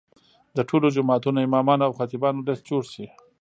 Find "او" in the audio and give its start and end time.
1.87-1.95